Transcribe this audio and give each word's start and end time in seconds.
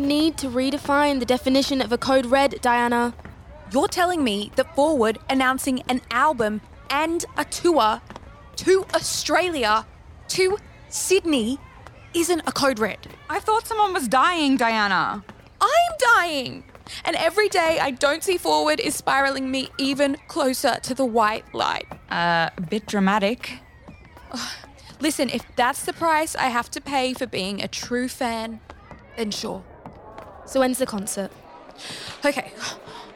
need 0.00 0.38
to 0.38 0.48
redefine 0.48 1.20
the 1.20 1.26
definition 1.26 1.80
of 1.80 1.92
a 1.92 1.98
code 1.98 2.26
red, 2.26 2.60
Diana. 2.60 3.14
You're 3.72 3.88
telling 3.88 4.22
me 4.22 4.50
that 4.56 4.74
4WORD 4.76 5.18
announcing 5.28 5.82
an 5.88 6.00
album 6.10 6.60
and 6.90 7.24
a 7.36 7.44
tour 7.44 8.00
to 8.56 8.86
Australia, 8.94 9.86
to 10.28 10.58
Sydney, 10.88 11.58
isn't 12.14 12.40
a 12.46 12.52
code 12.52 12.78
red. 12.78 12.98
I 13.28 13.40
thought 13.40 13.66
someone 13.66 13.92
was 13.92 14.08
dying, 14.08 14.56
Diana. 14.56 15.24
I'm 15.60 15.92
dying. 16.16 16.64
And 17.04 17.16
every 17.16 17.48
day 17.48 17.78
I 17.80 17.90
don't 17.90 18.22
see 18.22 18.38
4WORD 18.38 18.80
is 18.80 18.94
spiraling 18.94 19.50
me 19.50 19.70
even 19.78 20.16
closer 20.28 20.78
to 20.82 20.94
the 20.94 21.04
white 21.04 21.54
light. 21.54 21.86
Uh, 22.10 22.50
a 22.56 22.60
bit 22.60 22.86
dramatic. 22.86 23.58
Listen, 25.00 25.30
if 25.30 25.44
that's 25.56 25.84
the 25.84 25.92
price 25.92 26.36
I 26.36 26.48
have 26.48 26.70
to 26.72 26.80
pay 26.80 27.14
for 27.14 27.26
being 27.26 27.62
a 27.62 27.68
true 27.68 28.08
fan, 28.08 28.60
then 29.16 29.30
sure. 29.30 29.64
So 30.52 30.60
when's 30.60 30.76
the 30.76 30.84
concert? 30.84 31.30
Okay. 32.26 32.52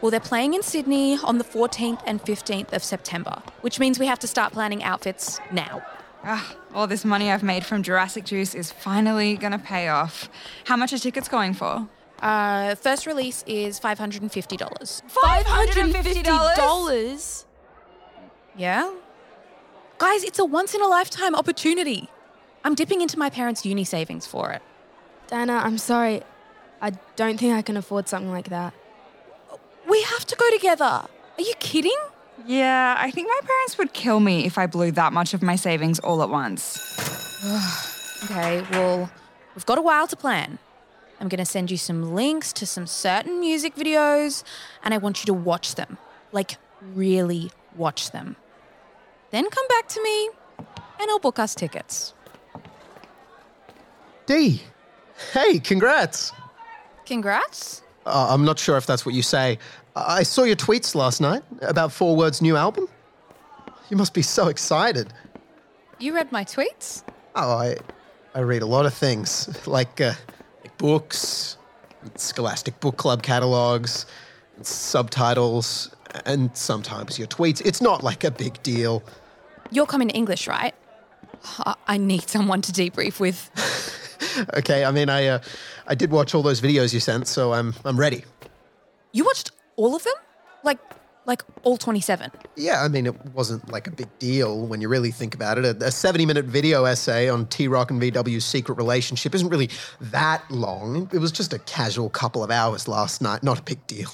Well, 0.00 0.12
they're 0.12 0.20
playing 0.20 0.54
in 0.54 0.62
Sydney 0.62 1.18
on 1.24 1.38
the 1.38 1.44
14th 1.44 2.00
and 2.06 2.22
15th 2.22 2.72
of 2.72 2.84
September, 2.84 3.42
which 3.60 3.80
means 3.80 3.98
we 3.98 4.06
have 4.06 4.20
to 4.20 4.28
start 4.28 4.52
planning 4.52 4.84
outfits 4.84 5.40
now. 5.50 5.82
Ah, 6.22 6.56
all 6.72 6.86
this 6.86 7.04
money 7.04 7.32
I've 7.32 7.42
made 7.42 7.66
from 7.66 7.82
Jurassic 7.82 8.24
Juice 8.24 8.54
is 8.54 8.70
finally 8.70 9.36
gonna 9.36 9.58
pay 9.58 9.88
off. 9.88 10.30
How 10.62 10.76
much 10.76 10.92
are 10.92 10.98
tickets 10.98 11.26
going 11.26 11.54
for? 11.54 11.88
Uh, 12.22 12.76
first 12.76 13.04
release 13.04 13.42
is 13.48 13.80
$550. 13.80 15.02
$550? 15.08 17.44
Yeah? 18.56 18.94
Guys, 19.98 20.22
it's 20.22 20.38
a 20.38 20.44
once 20.44 20.72
in 20.72 20.80
a 20.80 20.86
lifetime 20.86 21.34
opportunity. 21.34 22.08
I'm 22.62 22.76
dipping 22.76 23.00
into 23.00 23.18
my 23.18 23.28
parents' 23.28 23.66
uni 23.66 23.82
savings 23.82 24.24
for 24.24 24.52
it. 24.52 24.62
Dana, 25.26 25.60
I'm 25.64 25.78
sorry. 25.78 26.22
I 26.84 26.92
don't 27.16 27.40
think 27.40 27.54
I 27.54 27.62
can 27.62 27.78
afford 27.78 28.08
something 28.08 28.30
like 28.30 28.50
that. 28.50 28.74
We 29.88 30.02
have 30.02 30.26
to 30.26 30.36
go 30.36 30.50
together. 30.50 30.84
Are 30.84 31.08
you 31.38 31.54
kidding? 31.58 31.96
Yeah, 32.46 32.94
I 32.98 33.10
think 33.10 33.26
my 33.26 33.40
parents 33.42 33.78
would 33.78 33.94
kill 33.94 34.20
me 34.20 34.44
if 34.44 34.58
I 34.58 34.66
blew 34.66 34.92
that 34.92 35.14
much 35.14 35.32
of 35.32 35.40
my 35.40 35.56
savings 35.56 35.98
all 35.98 36.22
at 36.22 36.28
once. 36.28 36.60
Okay, 38.24 38.64
well, 38.70 39.10
we've 39.54 39.66
got 39.66 39.76
a 39.76 39.82
while 39.82 40.06
to 40.06 40.16
plan. 40.16 40.58
I'm 41.20 41.28
going 41.28 41.44
to 41.44 41.44
send 41.44 41.70
you 41.70 41.76
some 41.76 42.14
links 42.14 42.54
to 42.54 42.64
some 42.64 42.86
certain 42.86 43.38
music 43.38 43.76
videos, 43.76 44.44
and 44.82 44.94
I 44.94 44.96
want 44.96 45.20
you 45.20 45.26
to 45.26 45.34
watch 45.34 45.74
them. 45.74 45.98
Like, 46.32 46.56
really 46.80 47.50
watch 47.76 48.12
them. 48.12 48.36
Then 49.30 49.50
come 49.50 49.68
back 49.68 49.88
to 49.88 50.02
me, 50.02 50.30
and 50.58 51.10
I'll 51.10 51.18
book 51.18 51.38
us 51.38 51.54
tickets. 51.54 52.14
D. 54.24 54.62
Hey, 55.34 55.58
congrats. 55.58 56.32
Congrats. 57.06 57.82
Uh, 58.06 58.28
I'm 58.30 58.44
not 58.44 58.58
sure 58.58 58.76
if 58.76 58.86
that's 58.86 59.04
what 59.06 59.14
you 59.14 59.22
say. 59.22 59.58
I 59.96 60.18
I 60.20 60.22
saw 60.24 60.42
your 60.44 60.56
tweets 60.56 60.94
last 60.94 61.20
night 61.20 61.42
about 61.62 61.90
4WORD's 61.90 62.42
new 62.42 62.56
album. 62.56 62.88
You 63.90 63.96
must 63.96 64.12
be 64.14 64.22
so 64.22 64.48
excited. 64.48 65.12
You 65.98 66.14
read 66.14 66.32
my 66.32 66.44
tweets? 66.44 67.02
Oh, 67.36 67.52
I, 67.52 67.76
I 68.34 68.40
read 68.40 68.62
a 68.62 68.66
lot 68.66 68.86
of 68.86 68.94
things, 68.94 69.48
like, 69.66 70.00
uh, 70.00 70.14
like 70.62 70.76
books, 70.78 71.56
Scholastic 72.16 72.78
Book 72.80 72.96
Club 72.96 73.22
catalogs, 73.22 74.06
subtitles, 74.62 75.94
and 76.26 76.50
sometimes 76.56 77.18
your 77.18 77.28
tweets. 77.28 77.60
It's 77.64 77.80
not 77.80 78.02
like 78.02 78.24
a 78.24 78.30
big 78.30 78.62
deal. 78.62 79.02
You're 79.70 79.86
coming 79.86 80.08
to 80.08 80.14
English, 80.14 80.46
right? 80.48 80.74
I- 81.58 81.74
I 81.86 81.96
need 81.98 82.28
someone 82.28 82.62
to 82.62 82.72
debrief 82.72 83.20
with. 83.20 83.50
Okay, 84.56 84.84
I 84.84 84.90
mean, 84.90 85.10
I, 85.10 85.26
uh, 85.28 85.38
I 85.86 85.94
did 85.94 86.10
watch 86.10 86.34
all 86.34 86.42
those 86.42 86.60
videos 86.60 86.94
you 86.94 87.00
sent, 87.00 87.26
so 87.28 87.52
I'm, 87.52 87.74
I'm 87.84 87.98
ready. 87.98 88.24
You 89.12 89.24
watched 89.24 89.52
all 89.76 89.94
of 89.94 90.02
them? 90.02 90.14
Like, 90.62 90.78
like 91.26 91.42
all 91.62 91.76
27? 91.76 92.30
Yeah, 92.56 92.82
I 92.82 92.88
mean, 92.88 93.06
it 93.06 93.14
wasn't 93.34 93.70
like 93.70 93.86
a 93.86 93.90
big 93.90 94.08
deal 94.18 94.66
when 94.66 94.80
you 94.80 94.88
really 94.88 95.10
think 95.10 95.34
about 95.34 95.58
it. 95.58 95.64
A, 95.64 95.86
a 95.86 95.90
70 95.90 96.24
minute 96.24 96.46
video 96.46 96.84
essay 96.84 97.28
on 97.28 97.46
T 97.46 97.68
Rock 97.68 97.90
and 97.90 98.00
VW's 98.00 98.44
secret 98.44 98.76
relationship 98.76 99.34
isn't 99.34 99.48
really 99.48 99.68
that 100.00 100.50
long. 100.50 101.08
It 101.12 101.18
was 101.18 101.32
just 101.32 101.52
a 101.52 101.58
casual 101.60 102.08
couple 102.08 102.42
of 102.42 102.50
hours 102.50 102.88
last 102.88 103.20
night, 103.20 103.42
not 103.42 103.58
a 103.58 103.62
big 103.62 103.86
deal. 103.86 104.10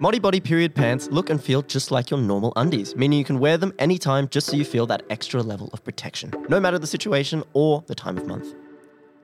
Modibodi 0.00 0.42
period 0.42 0.74
pants 0.74 1.08
look 1.10 1.30
and 1.30 1.42
feel 1.42 1.62
just 1.62 1.90
like 1.90 2.10
your 2.10 2.20
normal 2.20 2.52
undies, 2.56 2.94
meaning 2.94 3.18
you 3.18 3.24
can 3.24 3.38
wear 3.38 3.56
them 3.56 3.72
anytime 3.78 4.28
just 4.28 4.48
so 4.48 4.56
you 4.56 4.64
feel 4.64 4.86
that 4.86 5.02
extra 5.08 5.42
level 5.42 5.70
of 5.72 5.82
protection, 5.82 6.32
no 6.48 6.60
matter 6.60 6.78
the 6.78 6.86
situation 6.86 7.42
or 7.52 7.82
the 7.86 7.94
time 7.94 8.18
of 8.18 8.26
month. 8.26 8.54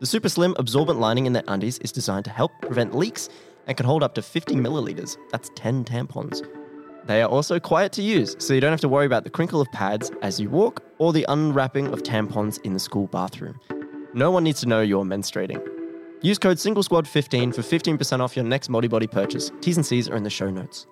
The 0.00 0.06
super 0.06 0.30
slim 0.30 0.54
absorbent 0.58 0.98
lining 0.98 1.26
in 1.26 1.34
their 1.34 1.44
undies 1.46 1.76
is 1.80 1.92
designed 1.92 2.24
to 2.24 2.30
help 2.30 2.52
prevent 2.62 2.94
leaks 2.94 3.28
and 3.66 3.76
can 3.76 3.84
hold 3.84 4.02
up 4.02 4.14
to 4.14 4.22
50 4.22 4.54
milliliters. 4.54 5.18
That's 5.30 5.50
10 5.56 5.84
tampons. 5.84 6.42
They 7.04 7.20
are 7.20 7.28
also 7.28 7.60
quiet 7.60 7.92
to 7.92 8.02
use, 8.02 8.34
so 8.38 8.54
you 8.54 8.62
don't 8.62 8.70
have 8.70 8.80
to 8.80 8.88
worry 8.88 9.04
about 9.04 9.24
the 9.24 9.30
crinkle 9.30 9.60
of 9.60 9.70
pads 9.72 10.10
as 10.22 10.40
you 10.40 10.48
walk 10.48 10.82
or 10.96 11.12
the 11.12 11.26
unwrapping 11.28 11.88
of 11.88 12.02
tampons 12.02 12.58
in 12.64 12.72
the 12.72 12.78
school 12.78 13.08
bathroom. 13.08 13.60
No 14.14 14.30
one 14.30 14.42
needs 14.42 14.60
to 14.60 14.66
know 14.66 14.80
you're 14.80 15.04
menstruating. 15.04 15.60
Use 16.22 16.38
code 16.38 16.56
SingleSquad15 16.56 17.54
for 17.54 17.60
15% 17.60 18.20
off 18.20 18.34
your 18.34 18.46
next 18.46 18.70
Modibodi 18.70 19.10
purchase. 19.10 19.52
T's 19.60 19.76
and 19.76 19.84
C's 19.84 20.08
are 20.08 20.16
in 20.16 20.22
the 20.22 20.30
show 20.30 20.48
notes. 20.48 20.86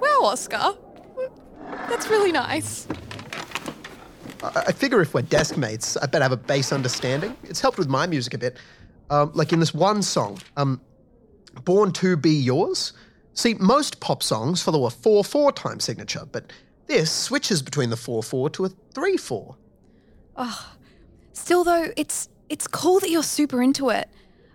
Wow, 0.00 0.22
Oscar. 0.24 0.76
That's 1.88 2.08
really 2.08 2.32
nice. 2.32 2.88
I, 4.42 4.64
I 4.68 4.72
figure 4.72 5.00
if 5.00 5.14
we're 5.14 5.22
desk 5.22 5.56
mates, 5.56 5.96
I 5.96 6.06
better 6.06 6.24
have 6.24 6.32
a 6.32 6.36
base 6.36 6.72
understanding. 6.72 7.36
It's 7.44 7.60
helped 7.60 7.78
with 7.78 7.88
my 7.88 8.06
music 8.06 8.34
a 8.34 8.38
bit. 8.38 8.56
Um, 9.10 9.30
like 9.34 9.52
in 9.52 9.60
this 9.60 9.74
one 9.74 10.02
song, 10.02 10.38
um, 10.56 10.80
Born 11.64 11.92
to 11.92 12.16
Be 12.16 12.30
Yours. 12.30 12.92
See, 13.34 13.54
most 13.54 14.00
pop 14.00 14.22
songs 14.22 14.62
follow 14.62 14.86
a 14.86 14.90
4 14.90 15.24
4 15.24 15.52
time 15.52 15.80
signature, 15.80 16.22
but 16.30 16.52
this 16.86 17.10
switches 17.10 17.62
between 17.62 17.90
the 17.90 17.96
4 17.96 18.22
4 18.22 18.50
to 18.50 18.64
a 18.66 18.68
3 18.94 19.16
4. 19.16 19.56
Still, 21.32 21.64
though, 21.64 21.88
it's 21.96 22.28
it's 22.48 22.66
cool 22.66 23.00
that 23.00 23.10
you're 23.10 23.22
super 23.22 23.62
into 23.62 23.88
it. 23.90 24.08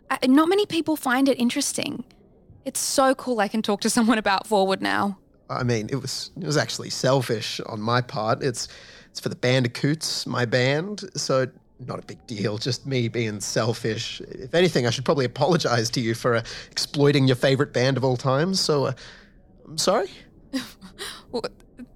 I, 0.10 0.26
not 0.28 0.48
many 0.48 0.66
people 0.66 0.96
find 0.96 1.28
it 1.28 1.40
interesting. 1.40 2.04
It's 2.66 2.80
so 2.80 3.16
cool 3.16 3.40
I 3.40 3.48
can 3.48 3.62
talk 3.62 3.82
to 3.82 3.90
someone 3.90 4.18
about 4.18 4.48
4WORD 4.48 4.82
now. 4.82 5.18
I 5.50 5.64
mean, 5.64 5.88
it 5.90 5.96
was 5.96 6.32
it 6.40 6.46
was 6.46 6.58
actually 6.58 6.90
selfish 6.90 7.60
on 7.66 7.80
my 7.82 8.02
part. 8.02 8.44
It's 8.44 8.68
it's 9.18 9.24
for 9.24 9.30
the 9.30 9.36
Bandicoots, 9.36 10.28
my 10.28 10.46
band, 10.46 11.10
so 11.16 11.48
not 11.80 11.98
a 11.98 12.04
big 12.04 12.28
deal. 12.28 12.60
Just 12.60 12.86
me 12.86 13.08
being 13.08 13.40
selfish. 13.40 14.22
If 14.22 14.54
anything, 14.54 14.86
I 14.86 14.92
should 14.92 15.06
probably 15.06 15.26
apologize 15.26 15.90
to 15.92 16.00
you 16.00 16.14
for 16.14 16.36
uh, 16.36 16.44
exploiting 16.70 17.26
your 17.26 17.36
favorite 17.36 17.74
band 17.74 17.98
of 17.98 18.04
all 18.04 18.16
time. 18.16 18.54
So, 18.54 18.86
uh, 18.86 18.94
I'm 19.68 19.78
sorry. 19.78 20.10
Well, 21.30 21.44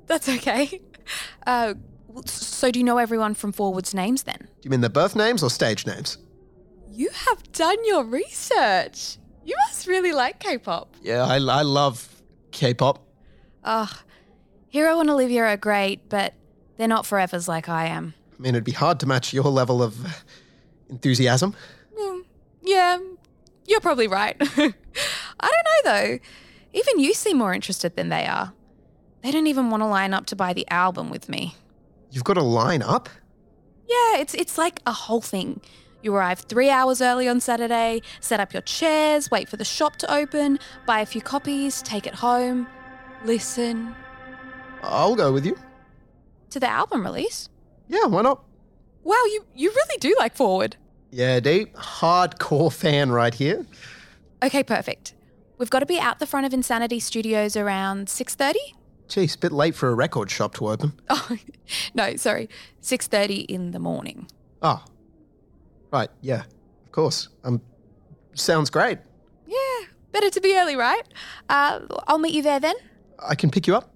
that's 0.08 0.28
okay. 0.28 0.82
Uh, 1.48 1.76
so, 2.26 2.70
do 2.70 2.80
you 2.80 2.84
know 2.84 2.98
everyone 2.98 3.34
from 3.34 3.53
4WORD's 3.53 3.94
names 3.94 4.24
then? 4.24 4.40
Do 4.40 4.48
you 4.64 4.70
mean 4.70 4.82
their 4.82 4.90
birth 4.90 5.16
names 5.16 5.42
or 5.42 5.50
stage 5.50 5.86
names? 5.88 6.18
You 6.92 7.09
have 7.12 7.52
done 7.53 7.78
your 7.86 8.03
research. 8.03 9.18
You 9.46 9.56
must 9.68 9.88
really 9.88 10.12
like 10.12 10.40
K 10.40 10.58
pop. 10.58 10.96
Yeah, 11.02 11.24
I, 11.24 11.36
I 11.36 11.62
love 11.62 12.22
K-pop. 12.52 13.08
Ugh. 13.64 13.90
Hero 14.68 15.00
and 15.00 15.09
Olivia 15.09 15.46
are 15.46 15.58
great, 15.58 16.09
but 16.09 16.34
they're 16.81 16.88
not 16.88 17.06
forevers 17.06 17.47
like 17.47 17.69
I 17.69 17.86
am. 17.86 18.16
I 18.38 18.42
mean, 18.42 18.56
it'd 18.56 18.64
be 18.64 18.72
hard 18.72 19.00
to 19.02 19.06
match 19.06 19.34
your 19.34 19.44
level 19.44 19.84
of 19.84 20.24
enthusiasm. 20.90 21.56
Mm, 21.96 22.24
yeah, 22.64 22.97
you're 23.68 23.81
probably 23.81 24.08
right. 24.08 24.36
I 24.40 24.47
don't 24.58 24.73
know 25.40 25.82
though. 25.84 26.20
Even 26.73 27.00
you 27.00 27.14
seem 27.14 27.38
more 27.38 27.53
interested 27.53 27.96
than 27.96 28.09
they 28.09 28.26
are. 28.26 28.53
They 29.22 29.29
don't 29.29 29.46
even 29.46 29.70
want 29.70 29.84
to 29.84 29.88
line 29.88 30.16
up 30.16 30.26
to 30.28 30.35
buy 30.35 30.53
the 30.53 30.67
album 30.72 31.11
with 31.11 31.29
me. 31.29 31.56
You've 32.09 32.23
got 32.23 32.34
to 32.34 32.41
line 32.41 32.82
up. 32.82 33.09
Yeah, 33.88 34.17
it's 34.17 34.34
it's 34.34 34.58
like 34.58 34.79
a 34.88 34.91
whole 34.91 35.22
thing. 35.22 35.61
You 36.02 36.16
arrive 36.16 36.40
three 36.40 36.72
hours 36.72 37.00
early 37.00 37.28
on 37.28 37.40
Saturday, 37.40 38.02
set 38.22 38.40
up 38.40 38.53
your 38.53 38.64
chairs, 38.64 39.29
wait 39.29 39.47
for 39.47 39.58
the 39.58 39.66
shop 39.66 39.97
to 39.97 40.11
open, 40.11 40.58
buy 40.88 41.02
a 41.02 41.06
few 41.06 41.22
copies, 41.22 41.84
take 41.84 42.08
it 42.08 42.16
home, 42.16 42.66
listen 43.23 43.94
I'll 44.84 45.16
go 45.16 45.32
with 45.32 45.46
you. 45.46 45.56
To 46.52 46.59
the 46.59 46.70
album 46.70 47.03
release. 47.03 47.50
Yeah, 47.88 48.06
why 48.06 48.22
not? 48.22 48.44
Wow, 49.03 49.14
you, 49.26 49.46
you 49.56 49.70
really 49.70 49.98
do 50.00 50.16
like 50.20 50.36
4WORD. 50.36 50.74
Yeah, 51.09 51.40
deep, 51.40 51.74
hardcore 51.76 52.72
fan 52.72 53.12
right 53.12 53.34
here. 53.34 53.66
Okay, 54.44 54.64
perfect. 54.64 55.14
We've 55.58 55.70
got 55.70 55.80
to 55.80 55.86
be 55.86 56.00
out 56.00 56.20
the 56.20 56.26
front 56.26 56.46
of 56.46 56.53
Insanity 56.53 57.00
Studios 57.00 57.56
around 57.56 58.08
6:30. 58.08 58.56
Geez, 59.08 59.36
bit 59.36 59.52
late 59.52 59.76
for 59.76 59.90
a 59.90 59.94
record 59.94 60.32
shop 60.32 60.56
to 60.56 60.70
open. 60.70 60.94
Oh, 61.09 61.38
no, 61.94 62.16
sorry. 62.16 62.50
6:30 62.82 63.46
in 63.46 63.72
the 63.72 63.80
morning. 63.80 64.28
Oh, 64.62 64.84
right, 65.92 66.09
yeah, 66.22 66.44
of 66.86 66.92
course. 66.92 67.30
Um, 67.44 67.62
sounds 68.34 68.70
great. 68.70 69.00
Yeah, 69.47 69.86
better 70.12 70.30
to 70.30 70.42
be 70.42 70.56
early, 70.58 70.76
right? 70.76 71.04
Uh, 71.50 71.82
I'll 72.08 72.20
meet 72.20 72.34
you 72.34 72.42
there 72.42 72.59
then. 72.59 72.76
I 73.20 73.36
can 73.36 73.52
pick 73.52 73.68
you 73.68 73.76
up. 73.76 73.94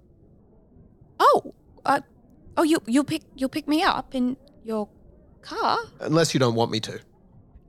Oh, 1.20 1.54
uh, 1.86 2.02
oh, 2.58 2.64
you 2.64 2.80
you'll 2.86 3.04
pick 3.04 3.24
you'll 3.36 3.50
pick 3.50 3.68
me 3.68 3.84
up 3.84 4.16
in 4.16 4.38
your 4.64 4.88
car? 5.42 5.80
Unless 6.00 6.34
you 6.34 6.40
don't 6.40 6.56
want 6.56 6.72
me 6.72 6.80
to. 6.82 7.00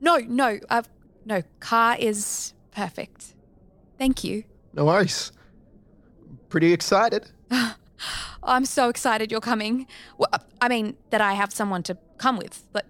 No, 0.00 0.18
no, 0.18 0.58
uh, 0.70 0.82
no. 1.24 1.42
Car 1.60 1.96
is 1.98 2.54
perfect. 2.70 3.34
Thank 3.98 4.24
you. 4.24 4.44
No 4.74 4.84
worries. 4.84 5.32
Pretty 6.48 6.72
excited. 6.72 7.30
I'm 8.42 8.64
so 8.64 8.88
excited 8.88 9.30
you're 9.32 9.40
coming. 9.40 9.86
Well, 10.18 10.28
I 10.60 10.68
mean 10.68 10.96
that 11.10 11.20
I 11.20 11.32
have 11.32 11.52
someone 11.52 11.82
to 11.84 11.96
come 12.18 12.36
with. 12.36 12.62
But 12.72 12.86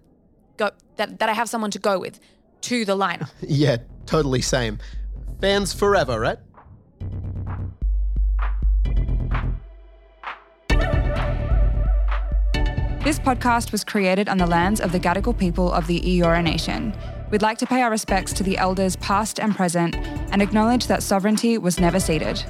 go 0.56 0.70
that 0.96 1.18
that 1.18 1.28
I 1.28 1.32
have 1.32 1.48
someone 1.48 1.70
to 1.70 1.78
go 1.78 1.98
with 1.98 2.20
to 2.62 2.84
the 2.84 2.96
lineup. 2.96 3.30
Yeah, 3.40 3.78
totally 4.06 4.42
same. 4.42 4.78
Fans 5.40 5.72
forever, 5.72 6.18
right? 6.18 6.38
This 13.06 13.20
podcast 13.20 13.70
was 13.70 13.84
created 13.84 14.28
on 14.28 14.36
the 14.36 14.48
lands 14.48 14.80
of 14.80 14.90
the 14.90 14.98
Gadigal 14.98 15.38
people 15.38 15.72
of 15.72 15.86
the 15.86 16.00
Eora 16.00 16.42
Nation. 16.42 16.92
We'd 17.30 17.40
like 17.40 17.56
to 17.58 17.64
pay 17.64 17.80
our 17.82 17.88
respects 17.88 18.32
to 18.32 18.42
the 18.42 18.58
elders 18.58 18.96
past 18.96 19.38
and 19.38 19.54
present 19.54 19.94
and 20.32 20.42
acknowledge 20.42 20.88
that 20.88 21.04
sovereignty 21.04 21.56
was 21.56 21.78
never 21.78 22.00
ceded. 22.00 22.44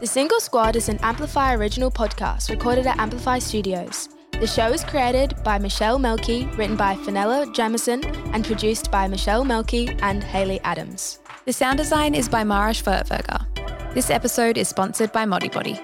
The 0.00 0.06
Single 0.06 0.40
Squad 0.40 0.76
is 0.76 0.88
an 0.88 0.98
Amplify 1.02 1.52
original 1.56 1.90
podcast 1.90 2.48
recorded 2.48 2.86
at 2.86 2.98
Amplify 2.98 3.38
Studios. 3.38 4.08
The 4.32 4.46
show 4.46 4.72
is 4.72 4.82
created 4.82 5.34
by 5.44 5.58
Michelle 5.58 5.98
Melky, 5.98 6.46
written 6.56 6.76
by 6.76 6.94
Fenella 6.94 7.44
Jamieson, 7.52 8.02
and 8.32 8.46
produced 8.46 8.90
by 8.90 9.08
Michelle 9.08 9.44
Melky 9.44 9.90
and 10.00 10.24
Hayley 10.24 10.58
Adams. 10.60 11.18
The 11.44 11.52
sound 11.52 11.76
design 11.76 12.14
is 12.14 12.30
by 12.30 12.44
Mara 12.44 12.72
Schwerdtfeger. 12.72 13.44
This 13.92 14.08
episode 14.08 14.56
is 14.56 14.68
sponsored 14.68 15.12
by 15.12 15.26
Modibodi. 15.26 15.78